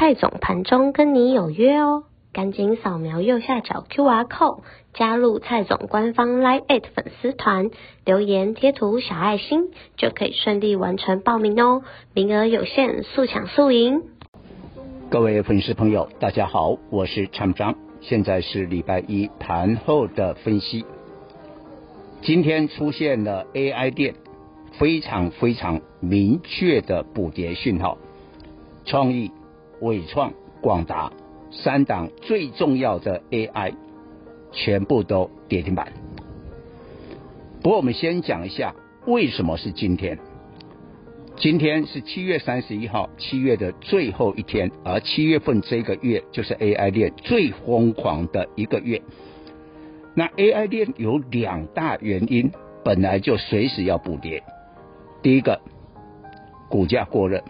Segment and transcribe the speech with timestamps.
[0.00, 4.60] 蔡总盘中跟你有约哦，赶紧扫描右下角 QR code
[4.94, 7.70] 加入蔡总官方 Line@ 粉丝团，
[8.04, 11.82] 留言贴图小爱心就可以顺利完成报名哦，
[12.14, 14.02] 名额有限，速抢速赢。
[15.10, 20.84] 各位粉丝朋友，大家好，我是蔡章，现在是礼拜一盘后的分析。
[22.22, 24.14] 今天出现了 AI 电
[24.78, 27.98] 非常非常明确的补跌讯号，
[28.84, 29.32] 创意。
[29.80, 31.12] 伟创、广达
[31.50, 33.74] 三档最重要的 AI
[34.52, 35.92] 全部都跌停板。
[37.62, 38.74] 不过，我们先讲一下
[39.06, 40.18] 为什么是今天。
[41.36, 49.00] 今天是七月三十一号，七月的最后一天，而七月份这个月就是 AI 链最疯狂的一个月。
[50.14, 52.50] 那 AI 链有两大原因，
[52.84, 54.42] 本来就随时要补跌。
[55.22, 55.60] 第一个，
[56.68, 57.44] 股价过热。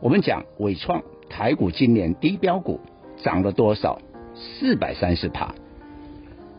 [0.00, 1.02] 我们讲伟创。
[1.28, 2.80] 台股今年低标股
[3.16, 3.98] 涨了多少？
[4.38, 5.54] 四百三十趴，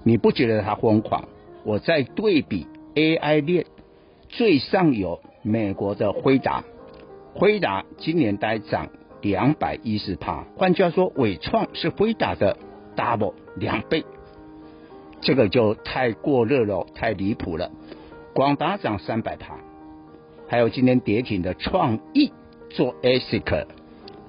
[0.04, 1.28] 你不觉得它疯狂？
[1.64, 3.66] 我再对比 AI 链
[4.30, 6.64] 最上游美国的辉达，
[7.36, 8.90] 辉达今年大概涨
[9.22, 12.58] 两百一十趴，换句话说，伟创是辉达的
[12.96, 14.04] double 两倍，
[15.22, 17.72] 这个就太过热了，太离谱了。
[18.34, 19.56] 广达涨三百趴，
[20.48, 22.32] 还有今天跌停的创意
[22.72, 23.68] 做 ASIC。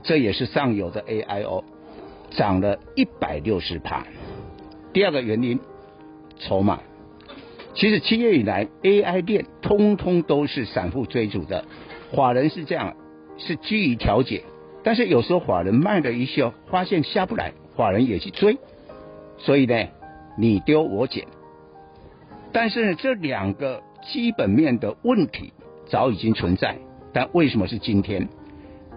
[0.03, 1.65] 这也是上游的 AIO，
[2.31, 4.05] 涨了一百六十趴。
[4.93, 5.59] 第二个原因，
[6.39, 6.81] 筹码。
[7.75, 11.65] 其实七月以来，AI 链通通都是散户追逐的，
[12.13, 12.97] 法人是这样，
[13.37, 14.43] 是居于调节。
[14.83, 18.59] 但是有时候法人卖了一些，发现下不来，法人也去追。
[19.37, 19.89] 所以呢，
[20.37, 21.27] 你丢我捡。
[22.53, 25.53] 但是呢，这两个基本面的问题
[25.87, 26.79] 早已经存在，
[27.13, 28.29] 但为什么是今天？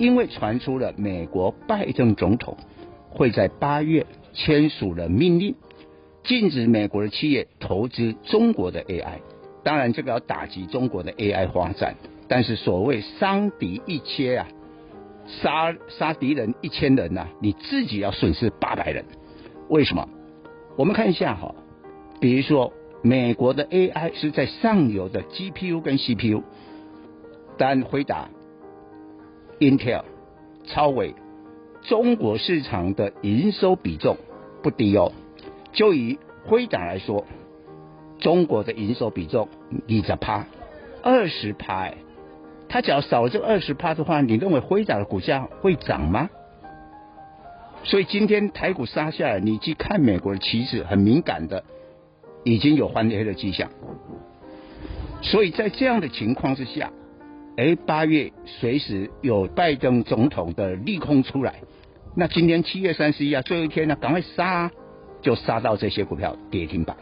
[0.01, 2.57] 因为传出了美国拜登总统
[3.11, 5.53] 会在八月签署了命令，
[6.23, 9.19] 禁止美国的企业投资中国的 AI。
[9.63, 11.95] 当然，这个要打击中国的 AI 发展。
[12.27, 14.47] 但是所谓伤敌一千啊，
[15.27, 19.05] 杀杀敌人一千人呐、你自己要损失八百人。
[19.69, 20.09] 为什么？
[20.77, 21.53] 我们看一下哈，
[22.19, 22.73] 比如说
[23.03, 26.41] 美国的 AI 是在上游的 GPU 跟 CPU，
[27.59, 28.29] 但回答。
[29.61, 30.01] Intel、
[30.65, 31.13] 超微，
[31.83, 34.17] 中国市场的营收比重
[34.63, 35.11] 不低哦。
[35.71, 37.27] 就以辉达来说，
[38.17, 39.47] 中国的营收比重
[39.87, 40.47] 二十趴，
[41.03, 41.91] 二十趴，
[42.69, 46.31] 它只要少了这二十趴的话，你认为辉达的股价会涨吗？
[47.83, 51.63] 所以今天台股杀下来，你去看美国的期指，很敏感的，
[52.43, 53.69] 已经有翻黑的迹象。
[55.21, 56.91] 所以在这样的情况之下。
[57.57, 61.55] 哎，八月随时有拜登总统的利空出来，
[62.15, 64.71] 那今天七月三十一啊，最后一天呢，赶快杀，
[65.21, 66.95] 就杀到这些股票跌停板。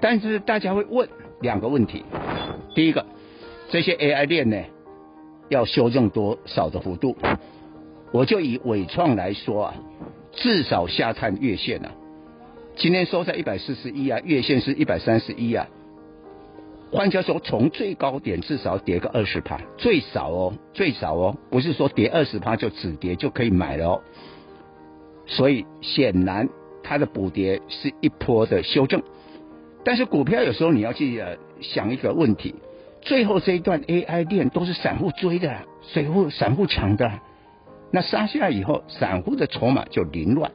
[0.00, 1.08] 但是大家会问
[1.40, 2.04] 两个问题：
[2.74, 3.06] 第一个，
[3.70, 4.62] 这些 AI 链呢，
[5.48, 7.16] 要修正多少的幅度？
[8.12, 9.74] 我就以伟创来说啊，
[10.32, 11.92] 至少下探月线啊，
[12.76, 15.66] 今天收在一百四十一啊，月线是一百三十一啊。
[16.90, 24.00] 换句话说，从最高点至少跌个二十趴，最少哦，最少哦，不是说跌二十趴就止跌就可以买了哦。
[25.26, 26.48] 所以显然
[26.82, 29.02] 它的补跌是一波的修正，
[29.84, 31.22] 但是股票有时候你要去
[31.60, 32.54] 想一个问题，
[33.02, 37.20] 最后这一段 AI 链都是散户追的，散户散户抢的，
[37.90, 40.52] 那杀下来以后，散户的筹码就凌乱，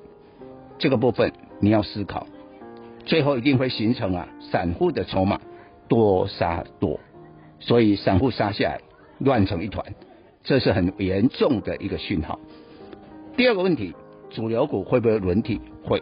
[0.80, 2.26] 这个部分你要思考，
[3.06, 5.40] 最后一定会形成啊散户的筹码。
[5.88, 7.00] 多杀多，
[7.60, 8.82] 所以散户杀下来
[9.20, 9.86] 乱成一团，
[10.44, 12.40] 这是很严重的一个讯号。
[13.38, 13.94] 第二个问题，
[14.30, 15.60] 主流股会不会轮替？
[15.84, 16.02] 会，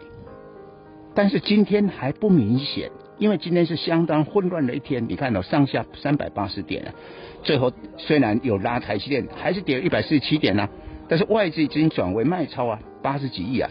[1.14, 5.06] 但是今天还不明显，因为今天是相当混乱的一天。
[5.08, 6.94] 你看到上下三百八十点啊，
[7.42, 10.68] 最后虽然有拉台积电，还是跌了一百四十七点啊，
[11.08, 13.70] 但是外资已经转为卖超啊，八十几亿啊，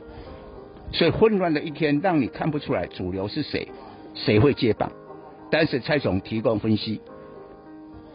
[0.91, 3.67] 所以混乱的一天让你看不出来主流是谁，
[4.13, 4.91] 谁会接棒。
[5.51, 7.01] 但是蔡总提供分析，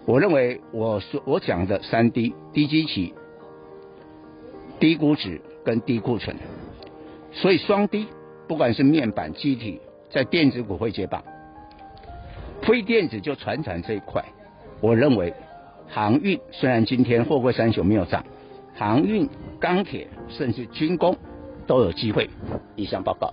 [0.07, 3.15] 我认为我说我讲的三低：低基期、
[4.81, 6.35] 低估值跟低库存。
[7.33, 8.07] 所以双低，
[8.49, 9.79] 不管是面板、机体，
[10.09, 11.23] 在电子股会接棒。
[12.63, 14.25] 非电子就传产这一块，
[14.81, 15.35] 我认为
[15.87, 18.25] 航运虽然今天货柜三雄没有涨，
[18.75, 19.29] 航运、
[19.61, 21.15] 钢铁甚至军工
[21.67, 22.31] 都有机会。
[22.77, 23.33] 以上报告。